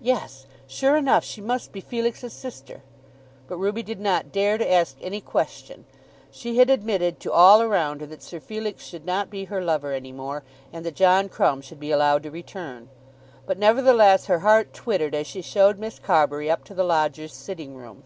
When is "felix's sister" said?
1.80-2.82